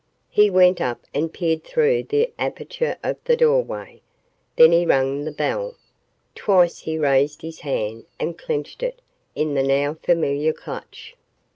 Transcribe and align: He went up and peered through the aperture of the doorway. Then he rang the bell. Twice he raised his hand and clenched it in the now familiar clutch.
He 0.31 0.49
went 0.49 0.81
up 0.81 1.01
and 1.13 1.31
peered 1.31 1.63
through 1.63 2.05
the 2.05 2.33
aperture 2.39 2.97
of 3.03 3.17
the 3.25 3.37
doorway. 3.37 4.01
Then 4.55 4.71
he 4.71 4.83
rang 4.83 5.25
the 5.25 5.31
bell. 5.31 5.75
Twice 6.33 6.79
he 6.79 6.97
raised 6.97 7.43
his 7.43 7.59
hand 7.59 8.05
and 8.19 8.35
clenched 8.35 8.81
it 8.81 8.99
in 9.35 9.53
the 9.53 9.61
now 9.61 9.93
familiar 9.93 10.53
clutch. 10.53 11.15